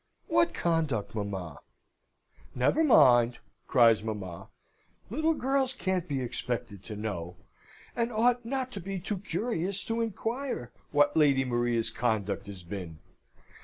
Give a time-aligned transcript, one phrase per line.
[0.27, 1.59] "What conduct, mamma?"
[2.55, 4.49] "Never mind," cries mamma.
[5.11, 7.35] "Little girls can't be expected to know,
[7.95, 12.97] and ought not to be too curious to inquire, what Lady Maria's conduct has been!